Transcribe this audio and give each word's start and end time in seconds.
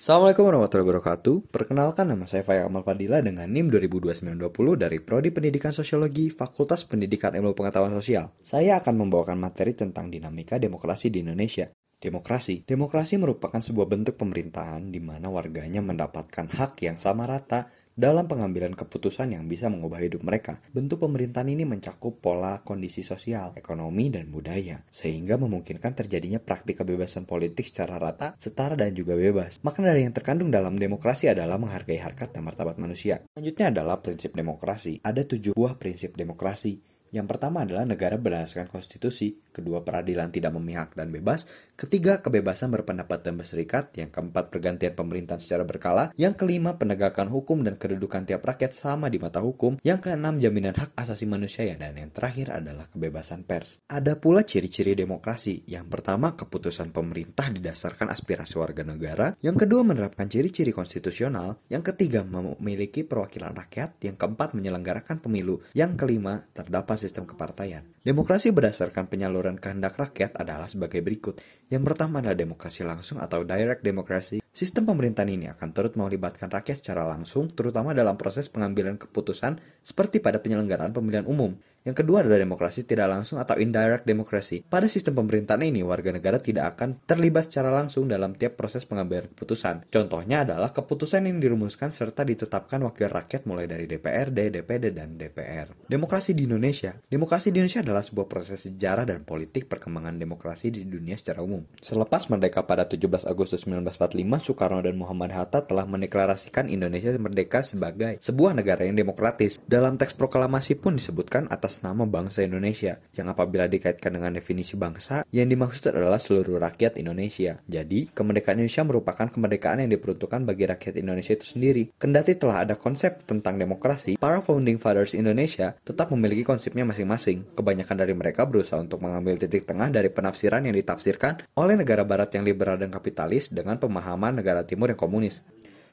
Assalamualaikum 0.00 0.48
warahmatullahi 0.48 0.96
wabarakatuh. 0.96 1.52
Perkenalkan 1.52 2.08
nama 2.08 2.24
saya 2.24 2.40
Faya 2.40 2.64
Amal 2.64 2.80
Fadila 2.80 3.20
dengan 3.20 3.44
NIM 3.44 3.68
202920 3.68 4.32
dari 4.80 4.96
Prodi 4.96 5.28
Pendidikan 5.28 5.76
Sosiologi 5.76 6.32
Fakultas 6.32 6.88
Pendidikan 6.88 7.36
Ilmu 7.36 7.52
Pengetahuan 7.52 7.92
Sosial. 7.92 8.32
Saya 8.40 8.80
akan 8.80 8.96
membawakan 8.96 9.36
materi 9.36 9.76
tentang 9.76 10.08
dinamika 10.08 10.56
demokrasi 10.56 11.12
di 11.12 11.20
Indonesia. 11.20 11.68
Demokrasi. 12.00 12.64
Demokrasi 12.64 13.20
merupakan 13.20 13.60
sebuah 13.60 13.84
bentuk 13.84 14.16
pemerintahan 14.16 14.88
di 14.88 15.04
mana 15.04 15.28
warganya 15.28 15.84
mendapatkan 15.84 16.48
hak 16.48 16.80
yang 16.80 16.96
sama 16.96 17.28
rata 17.28 17.68
dalam 17.92 18.24
pengambilan 18.24 18.72
keputusan 18.72 19.36
yang 19.36 19.44
bisa 19.44 19.68
mengubah 19.68 20.00
hidup 20.00 20.24
mereka. 20.24 20.64
Bentuk 20.72 21.04
pemerintahan 21.04 21.52
ini 21.52 21.68
mencakup 21.68 22.24
pola 22.24 22.64
kondisi 22.64 23.04
sosial, 23.04 23.52
ekonomi, 23.52 24.08
dan 24.08 24.32
budaya, 24.32 24.80
sehingga 24.88 25.36
memungkinkan 25.36 25.92
terjadinya 25.92 26.40
praktik 26.40 26.80
kebebasan 26.80 27.28
politik 27.28 27.68
secara 27.68 28.00
rata, 28.00 28.32
setara, 28.40 28.80
dan 28.80 28.96
juga 28.96 29.20
bebas. 29.20 29.60
Makna 29.60 29.92
dari 29.92 30.08
yang 30.08 30.16
terkandung 30.16 30.48
dalam 30.48 30.80
demokrasi 30.80 31.28
adalah 31.28 31.60
menghargai 31.60 32.00
harkat 32.00 32.32
dan 32.32 32.48
martabat 32.48 32.80
manusia. 32.80 33.20
Selanjutnya 33.36 33.76
adalah 33.76 34.00
prinsip 34.00 34.32
demokrasi. 34.32 35.04
Ada 35.04 35.28
tujuh 35.28 35.52
buah 35.52 35.76
prinsip 35.76 36.16
demokrasi 36.16 36.89
yang 37.10 37.26
pertama 37.26 37.66
adalah 37.66 37.82
negara 37.82 38.14
berdasarkan 38.14 38.70
konstitusi, 38.70 39.34
kedua 39.50 39.82
peradilan 39.82 40.30
tidak 40.30 40.54
memihak 40.54 40.94
dan 40.94 41.10
bebas, 41.10 41.50
ketiga 41.74 42.22
kebebasan 42.22 42.70
berpendapat 42.70 43.26
dan 43.26 43.34
berserikat, 43.34 43.90
yang 43.98 44.14
keempat 44.14 44.54
pergantian 44.54 44.94
pemerintahan 44.94 45.42
secara 45.42 45.66
berkala, 45.66 46.14
yang 46.14 46.38
kelima 46.38 46.78
penegakan 46.78 47.26
hukum 47.26 47.66
dan 47.66 47.74
kedudukan 47.74 48.30
tiap 48.30 48.46
rakyat 48.46 48.70
sama 48.70 49.10
di 49.10 49.18
mata 49.18 49.42
hukum, 49.42 49.82
yang 49.82 49.98
keenam 49.98 50.38
jaminan 50.38 50.78
hak 50.78 50.94
asasi 50.94 51.26
manusia 51.26 51.66
dan 51.74 51.98
yang 51.98 52.14
terakhir 52.14 52.54
adalah 52.54 52.86
kebebasan 52.86 53.42
pers. 53.42 53.82
Ada 53.90 54.14
pula 54.14 54.46
ciri-ciri 54.46 54.94
demokrasi, 54.94 55.66
yang 55.66 55.90
pertama 55.90 56.38
keputusan 56.38 56.94
pemerintah 56.94 57.50
didasarkan 57.50 58.06
aspirasi 58.14 58.54
warga 58.54 58.86
negara, 58.86 59.34
yang 59.42 59.58
kedua 59.58 59.82
menerapkan 59.82 60.30
ciri-ciri 60.30 60.70
konstitusional, 60.70 61.58
yang 61.66 61.82
ketiga 61.82 62.22
memiliki 62.22 63.02
perwakilan 63.02 63.50
rakyat, 63.50 63.98
yang 64.06 64.14
keempat 64.14 64.54
menyelenggarakan 64.54 65.18
pemilu, 65.18 65.58
yang 65.74 65.98
kelima 65.98 66.46
terdapat 66.54 66.99
sistem 67.00 67.24
kepartaian. 67.24 67.80
Demokrasi 68.04 68.52
berdasarkan 68.52 69.08
penyaluran 69.08 69.56
kehendak 69.56 69.96
rakyat 69.96 70.36
adalah 70.36 70.68
sebagai 70.68 71.00
berikut. 71.00 71.40
Yang 71.72 71.88
pertama 71.88 72.20
adalah 72.20 72.36
demokrasi 72.36 72.84
langsung 72.84 73.16
atau 73.24 73.40
direct 73.48 73.80
democracy. 73.80 74.44
Sistem 74.52 74.84
pemerintahan 74.84 75.32
ini 75.32 75.48
akan 75.48 75.72
turut 75.72 75.96
melibatkan 75.96 76.52
rakyat 76.52 76.84
secara 76.84 77.08
langsung, 77.08 77.48
terutama 77.56 77.96
dalam 77.96 78.20
proses 78.20 78.52
pengambilan 78.52 79.00
keputusan 79.00 79.56
seperti 79.80 80.20
pada 80.20 80.36
penyelenggaraan 80.44 80.92
pemilihan 80.92 81.24
umum. 81.24 81.56
Yang 81.80 82.04
kedua 82.04 82.20
adalah 82.20 82.36
demokrasi 82.36 82.84
tidak 82.84 83.08
langsung 83.08 83.40
atau 83.40 83.56
indirect 83.56 84.04
democracy. 84.04 84.60
Pada 84.60 84.84
sistem 84.84 85.16
pemerintahan 85.24 85.64
ini, 85.64 85.80
warga 85.80 86.12
negara 86.12 86.36
tidak 86.36 86.76
akan 86.76 87.00
terlibat 87.08 87.48
secara 87.48 87.72
langsung 87.72 88.04
dalam 88.04 88.36
tiap 88.36 88.60
proses 88.60 88.84
pengambilan 88.84 89.32
keputusan. 89.32 89.88
Contohnya 89.88 90.44
adalah 90.44 90.76
keputusan 90.76 91.24
yang 91.24 91.40
dirumuskan 91.40 91.88
serta 91.88 92.20
ditetapkan 92.28 92.84
wakil 92.84 93.08
rakyat 93.08 93.48
mulai 93.48 93.64
dari 93.64 93.88
DPRD, 93.88 94.60
DPD, 94.60 94.92
dan 94.92 95.16
DPR. 95.16 95.72
Demokrasi 95.88 96.36
di 96.36 96.44
Indonesia 96.44 96.92
Demokrasi 97.08 97.48
di 97.48 97.58
Indonesia 97.58 97.80
adalah 97.80 98.04
sebuah 98.04 98.28
proses 98.28 98.60
sejarah 98.68 99.08
dan 99.08 99.24
politik 99.24 99.66
perkembangan 99.66 100.20
demokrasi 100.20 100.68
di 100.68 100.84
dunia 100.84 101.16
secara 101.16 101.40
umum. 101.40 101.64
Selepas 101.80 102.28
merdeka 102.28 102.62
pada 102.68 102.84
17 102.84 103.24
Agustus 103.24 103.64
1945, 103.64 104.52
Soekarno 104.52 104.84
dan 104.84 105.00
Muhammad 105.00 105.32
Hatta 105.32 105.64
telah 105.64 105.88
mendeklarasikan 105.88 106.68
Indonesia 106.68 107.10
merdeka 107.16 107.64
sebagai 107.64 108.20
sebuah 108.20 108.52
negara 108.52 108.84
yang 108.84 109.00
demokratis. 109.00 109.56
Dalam 109.64 109.96
teks 109.96 110.12
proklamasi 110.12 110.76
pun 110.76 111.00
disebutkan 111.00 111.48
atas 111.48 111.69
atas 111.70 111.86
nama 111.86 112.02
bangsa 112.02 112.42
Indonesia, 112.42 112.98
yang 113.14 113.30
apabila 113.30 113.70
dikaitkan 113.70 114.10
dengan 114.10 114.34
definisi 114.34 114.74
bangsa, 114.74 115.22
yang 115.30 115.46
dimaksud 115.46 115.94
adalah 115.94 116.18
seluruh 116.18 116.58
rakyat 116.58 116.98
Indonesia. 116.98 117.62
Jadi, 117.70 118.10
kemerdekaan 118.10 118.58
Indonesia 118.58 118.82
merupakan 118.82 119.30
kemerdekaan 119.30 119.86
yang 119.86 119.94
diperuntukkan 119.94 120.42
bagi 120.42 120.66
rakyat 120.66 120.98
Indonesia 120.98 121.38
itu 121.38 121.46
sendiri. 121.46 121.94
Kendati 121.94 122.34
telah 122.34 122.66
ada 122.66 122.74
konsep 122.74 123.22
tentang 123.22 123.54
demokrasi, 123.54 124.18
para 124.18 124.42
founding 124.42 124.82
fathers 124.82 125.14
Indonesia 125.14 125.78
tetap 125.86 126.10
memiliki 126.10 126.42
konsepnya 126.42 126.82
masing-masing. 126.82 127.46
Kebanyakan 127.54 127.96
dari 128.02 128.18
mereka 128.18 128.42
berusaha 128.50 128.82
untuk 128.82 128.98
mengambil 128.98 129.38
titik 129.38 129.62
tengah 129.62 129.94
dari 129.94 130.10
penafsiran 130.10 130.66
yang 130.66 130.74
ditafsirkan 130.74 131.46
oleh 131.54 131.78
negara 131.78 132.02
barat 132.02 132.34
yang 132.34 132.42
liberal 132.42 132.74
dan 132.74 132.90
kapitalis 132.90 133.54
dengan 133.54 133.78
pemahaman 133.78 134.42
negara 134.42 134.66
timur 134.66 134.90
yang 134.90 134.98
komunis 134.98 135.38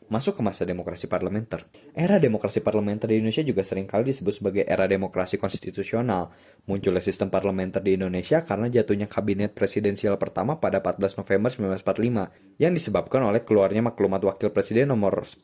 masuk 0.07 0.40
ke 0.40 0.41
masa 0.44 0.63
demokrasi 0.63 1.12
parlementer. 1.12 1.68
Era 1.91 2.19
demokrasi 2.19 2.63
parlementer 2.63 3.12
di 3.12 3.19
Indonesia 3.19 3.44
juga 3.44 3.63
sering 3.63 3.88
kali 3.88 4.12
disebut 4.12 4.40
sebagai 4.40 4.63
era 4.63 4.88
demokrasi 4.88 5.35
konstitusional. 5.35 6.31
Munculnya 6.68 7.03
sistem 7.03 7.28
parlementer 7.28 7.84
di 7.84 7.95
Indonesia 7.95 8.44
karena 8.44 8.72
jatuhnya 8.72 9.07
kabinet 9.12 9.56
presidensial 9.56 10.16
pertama 10.16 10.59
pada 10.59 10.79
14 10.79 11.19
November 11.19 11.50
1945 11.79 12.59
yang 12.59 12.73
disebabkan 12.75 13.22
oleh 13.23 13.44
keluarnya 13.44 13.84
maklumat 13.84 14.23
wakil 14.23 14.51
presiden 14.51 14.91
nomor 14.91 15.23
10 15.23 15.44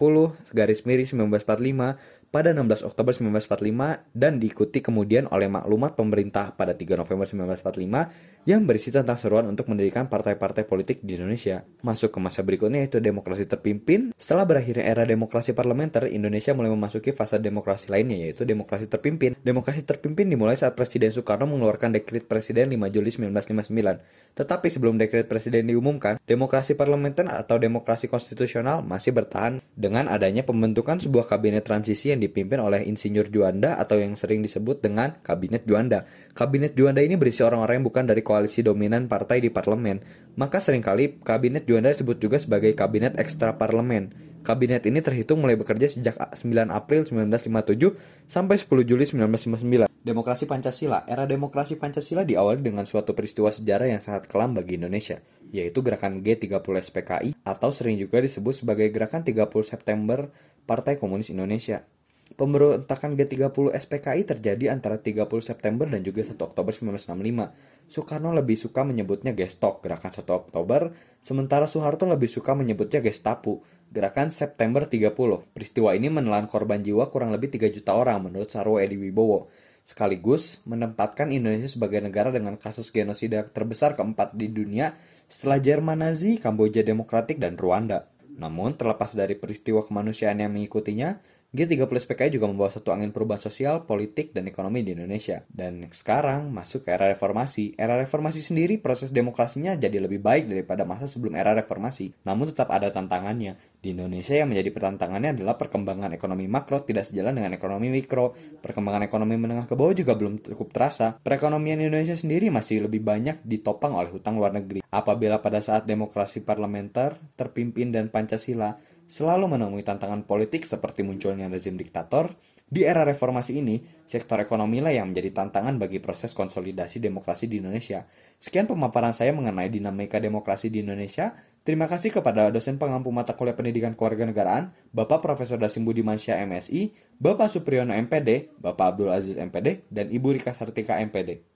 garis 0.55 0.83
miring 0.87 1.07
1945 1.31 2.23
pada 2.33 2.49
16 2.49 2.89
Oktober 2.89 3.13
1945 3.13 4.09
dan 4.17 4.41
diikuti 4.41 4.81
kemudian 4.81 5.29
oleh 5.29 5.45
maklumat 5.45 5.93
pemerintah 5.93 6.49
pada 6.57 6.73
3 6.73 6.97
November 6.97 7.29
1945 7.29 8.49
yang 8.49 8.65
berisi 8.65 8.89
tentang 8.89 9.21
seruan 9.21 9.45
untuk 9.45 9.69
mendirikan 9.69 10.09
partai-partai 10.09 10.65
politik 10.65 11.05
di 11.05 11.13
Indonesia. 11.13 11.61
Masuk 11.85 12.09
ke 12.09 12.17
masa 12.17 12.41
berikutnya 12.41 12.81
yaitu 12.81 12.97
demokrasi 12.97 13.45
terpimpin. 13.45 14.17
Setelah 14.17 14.49
berakhirnya 14.53 14.85
era 14.85 15.01
demokrasi 15.01 15.57
parlementer, 15.57 16.05
Indonesia 16.13 16.53
mulai 16.53 16.69
memasuki 16.69 17.09
fase 17.09 17.41
demokrasi 17.41 17.89
lainnya 17.89 18.29
yaitu 18.29 18.45
demokrasi 18.45 18.85
terpimpin. 18.85 19.33
Demokrasi 19.41 19.81
terpimpin 19.81 20.29
dimulai 20.29 20.53
saat 20.53 20.77
Presiden 20.77 21.09
Soekarno 21.09 21.49
mengeluarkan 21.49 21.89
dekret 21.97 22.29
Presiden 22.29 22.69
5 22.69 22.93
Juli 22.93 23.09
1959. 23.09 24.37
Tetapi 24.37 24.67
sebelum 24.69 25.01
dekret 25.01 25.25
Presiden 25.25 25.65
diumumkan, 25.65 26.21
demokrasi 26.29 26.77
parlementer 26.77 27.25
atau 27.25 27.57
demokrasi 27.57 28.05
konstitusional 28.05 28.85
masih 28.85 29.09
bertahan 29.09 29.57
dengan 29.73 30.05
adanya 30.05 30.45
pembentukan 30.45 31.01
sebuah 31.01 31.25
kabinet 31.25 31.65
transisi 31.65 32.13
yang 32.13 32.21
dipimpin 32.21 32.61
oleh 32.61 32.85
Insinyur 32.85 33.33
Juanda 33.33 33.81
atau 33.81 33.97
yang 33.97 34.13
sering 34.13 34.45
disebut 34.45 34.85
dengan 34.85 35.17
Kabinet 35.25 35.65
Juanda. 35.65 36.05
Kabinet 36.37 36.77
Juanda 36.77 37.01
ini 37.01 37.17
berisi 37.17 37.41
orang-orang 37.41 37.81
yang 37.81 37.87
bukan 37.89 38.05
dari 38.05 38.21
koalisi 38.21 38.61
dominan 38.61 39.09
partai 39.09 39.41
di 39.41 39.49
parlemen. 39.49 40.01
Maka 40.37 40.61
sering 40.61 40.85
kali 40.85 41.17
Kabinet 41.21 41.65
Juanda 41.65 41.89
disebut 41.89 42.21
juga 42.21 42.37
sebagai 42.37 42.73
Kabinet 42.77 43.17
Ekstra 43.17 43.57
Parlemen. 43.57 44.33
Kabinet 44.43 44.83
ini 44.83 44.99
terhitung 44.99 45.39
mulai 45.39 45.55
bekerja 45.55 45.87
sejak 45.87 46.19
9 46.19 46.67
April 46.67 47.07
1957 47.07 48.27
sampai 48.27 48.59
10 48.59 48.83
Juli 48.83 49.07
1959. 49.07 49.87
Demokrasi 50.03 50.43
Pancasila 50.51 51.07
Era 51.07 51.23
demokrasi 51.23 51.79
Pancasila 51.79 52.27
diawali 52.27 52.59
dengan 52.59 52.83
suatu 52.83 53.15
peristiwa 53.15 53.47
sejarah 53.47 53.95
yang 53.95 54.03
sangat 54.03 54.27
kelam 54.27 54.51
bagi 54.51 54.75
Indonesia, 54.75 55.23
yaitu 55.47 55.79
gerakan 55.79 56.19
G30 56.19 56.59
SPKI 56.59 57.39
atau 57.47 57.71
sering 57.71 57.95
juga 57.95 58.19
disebut 58.19 58.51
sebagai 58.51 58.91
gerakan 58.91 59.23
30 59.23 59.47
September 59.63 60.27
Partai 60.67 60.99
Komunis 60.99 61.31
Indonesia. 61.31 61.87
Pemberontakan 62.33 63.13
G30 63.13 63.77
SPKI 63.77 64.25
terjadi 64.25 64.73
antara 64.73 64.97
30 64.97 65.29
September 65.41 65.85
dan 65.85 66.01
juga 66.01 66.25
1 66.25 66.33
Oktober 66.41 66.73
1965. 66.73 67.53
Soekarno 67.85 68.33
lebih 68.33 68.57
suka 68.57 68.81
menyebutnya 68.81 69.37
Gestok, 69.37 69.85
gerakan 69.85 70.09
1 70.09 70.25
Oktober, 70.33 70.97
sementara 71.21 71.69
Soeharto 71.69 72.09
lebih 72.09 72.25
suka 72.25 72.57
menyebutnya 72.57 73.05
Gestapu, 73.05 73.61
gerakan 73.93 74.33
September 74.33 74.89
30. 74.89 75.13
Peristiwa 75.53 75.93
ini 75.93 76.09
menelan 76.09 76.49
korban 76.49 76.81
jiwa 76.81 77.13
kurang 77.13 77.29
lebih 77.29 77.53
3 77.53 77.69
juta 77.69 77.93
orang 77.93 78.25
menurut 78.25 78.49
Sarwo 78.49 78.81
Edi 78.81 78.97
Wibowo, 78.97 79.45
sekaligus 79.85 80.65
menempatkan 80.65 81.29
Indonesia 81.29 81.69
sebagai 81.69 82.01
negara 82.01 82.33
dengan 82.33 82.57
kasus 82.57 82.89
genosida 82.89 83.45
terbesar 83.45 83.93
keempat 83.93 84.33
di 84.33 84.49
dunia 84.49 84.97
setelah 85.29 85.61
Jerman 85.61 86.01
Nazi, 86.01 86.41
Kamboja 86.41 86.81
Demokratik, 86.81 87.37
dan 87.37 87.59
Rwanda. 87.59 88.09
Namun, 88.33 88.73
terlepas 88.73 89.13
dari 89.13 89.37
peristiwa 89.37 89.85
kemanusiaan 89.85 90.41
yang 90.41 90.57
mengikutinya, 90.57 91.21
G30 91.53 91.85
PKI 91.85 92.33
juga 92.33 92.49
membawa 92.49 92.73
satu 92.73 92.89
angin 92.89 93.13
perubahan 93.13 93.37
sosial, 93.37 93.85
politik, 93.85 94.33
dan 94.33 94.49
ekonomi 94.49 94.81
di 94.81 94.97
Indonesia. 94.97 95.45
Dan 95.45 95.85
sekarang 95.85 96.49
masuk 96.49 96.81
ke 96.81 96.97
era 96.97 97.05
reformasi. 97.13 97.77
Era 97.77 97.93
reformasi 97.93 98.41
sendiri 98.41 98.81
proses 98.81 99.13
demokrasinya 99.13 99.77
jadi 99.77 100.01
lebih 100.01 100.17
baik 100.17 100.49
daripada 100.49 100.81
masa 100.81 101.05
sebelum 101.05 101.37
era 101.37 101.53
reformasi. 101.53 102.09
Namun 102.25 102.49
tetap 102.49 102.73
ada 102.73 102.89
tantangannya. 102.89 103.53
Di 103.77 103.93
Indonesia 103.93 104.33
yang 104.33 104.49
menjadi 104.49 104.73
pertantangannya 104.73 105.37
adalah 105.37 105.53
perkembangan 105.53 106.09
ekonomi 106.17 106.49
makro 106.49 106.81
tidak 106.81 107.05
sejalan 107.05 107.37
dengan 107.37 107.53
ekonomi 107.53 107.93
mikro. 107.93 108.33
Perkembangan 108.33 109.05
ekonomi 109.05 109.37
menengah 109.37 109.69
ke 109.69 109.77
bawah 109.77 109.93
juga 109.93 110.17
belum 110.17 110.41
cukup 110.41 110.73
terasa. 110.73 111.21
Perekonomian 111.21 111.77
Indonesia 111.77 112.17
sendiri 112.17 112.49
masih 112.49 112.89
lebih 112.89 113.05
banyak 113.05 113.45
ditopang 113.45 113.93
oleh 113.93 114.09
hutang 114.09 114.41
luar 114.41 114.57
negeri. 114.57 114.81
Apabila 114.89 115.37
pada 115.37 115.61
saat 115.61 115.85
demokrasi 115.85 116.41
parlementer, 116.41 117.13
terpimpin 117.37 117.93
dan 117.93 118.09
Pancasila, 118.09 118.73
selalu 119.13 119.45
menemui 119.45 119.85
tantangan 119.85 120.25
politik 120.25 120.65
seperti 120.65 121.05
munculnya 121.05 121.45
rezim 121.45 121.77
diktator, 121.77 122.33
di 122.65 122.81
era 122.81 123.05
reformasi 123.05 123.61
ini, 123.61 123.85
sektor 124.09 124.41
ekonomi 124.41 124.81
lah 124.81 124.89
yang 124.89 125.13
menjadi 125.13 125.45
tantangan 125.45 125.77
bagi 125.77 126.01
proses 126.01 126.33
konsolidasi 126.33 126.97
demokrasi 126.97 127.45
di 127.45 127.61
Indonesia. 127.61 128.09
Sekian 128.41 128.65
pemaparan 128.65 129.13
saya 129.13 129.29
mengenai 129.29 129.69
dinamika 129.69 130.17
demokrasi 130.17 130.73
di 130.73 130.81
Indonesia. 130.81 131.37
Terima 131.61 131.85
kasih 131.85 132.09
kepada 132.09 132.49
dosen 132.49 132.81
pengampu 132.81 133.13
mata 133.13 133.37
kuliah 133.37 133.53
pendidikan 133.53 133.93
kewarganegaraan, 133.93 134.73
Bapak 134.89 135.21
Profesor 135.21 135.61
Dasim 135.61 135.85
Budimansyah 135.85 136.41
MSI, 136.49 136.97
Bapak 137.21 137.53
Supriyono 137.53 137.93
MPD, 137.93 138.57
Bapak 138.57 138.97
Abdul 138.97 139.13
Aziz 139.13 139.37
MPD, 139.37 139.85
dan 139.93 140.09
Ibu 140.09 140.33
Rika 140.41 140.57
Sartika 140.57 140.97
MPD. 140.97 141.45